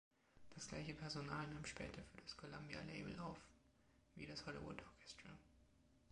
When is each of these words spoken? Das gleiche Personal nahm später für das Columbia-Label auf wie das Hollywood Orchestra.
Das 0.55 0.67
gleiche 0.67 0.95
Personal 0.95 1.45
nahm 1.49 1.63
später 1.63 2.01
für 2.03 2.21
das 2.23 2.35
Columbia-Label 2.35 3.19
auf 3.19 3.37
wie 4.15 4.25
das 4.25 4.43
Hollywood 4.47 4.81
Orchestra. 4.81 5.29